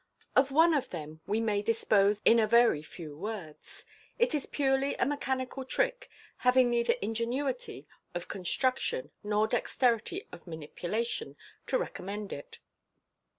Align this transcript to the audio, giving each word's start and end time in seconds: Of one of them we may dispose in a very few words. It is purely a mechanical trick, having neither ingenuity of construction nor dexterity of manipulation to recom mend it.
Of 0.35 0.49
one 0.49 0.73
of 0.73 0.89
them 0.89 1.21
we 1.27 1.39
may 1.39 1.61
dispose 1.61 2.23
in 2.25 2.39
a 2.39 2.47
very 2.47 2.81
few 2.81 3.15
words. 3.15 3.85
It 4.17 4.33
is 4.33 4.47
purely 4.47 4.95
a 4.95 5.05
mechanical 5.05 5.63
trick, 5.63 6.09
having 6.37 6.71
neither 6.71 6.93
ingenuity 7.03 7.85
of 8.15 8.27
construction 8.27 9.11
nor 9.23 9.45
dexterity 9.47 10.27
of 10.31 10.47
manipulation 10.47 11.35
to 11.67 11.77
recom 11.77 12.05
mend 12.05 12.33
it. 12.33 12.57